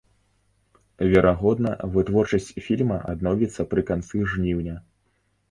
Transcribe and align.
Верагодна, 1.11 1.73
вытворчасць 1.97 2.49
фільма 2.69 2.97
адновіцца 3.15 3.61
пры 3.75 3.87
канцы 3.93 4.25
жніўня. 4.35 4.75